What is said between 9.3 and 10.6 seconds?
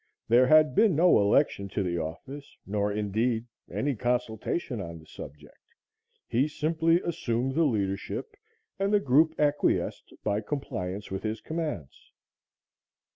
acquiesced by